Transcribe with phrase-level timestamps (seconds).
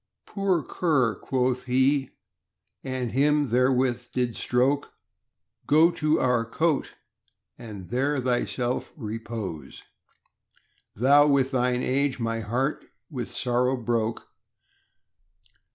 [0.25, 2.09] Poor cur, quoth he,
[2.83, 4.93] and him therewith did stroke,
[5.67, 6.95] Go to our cote
[7.59, 9.83] and there thyself repose;
[10.95, 14.27] Thou with thine age my heart with sorrow broke.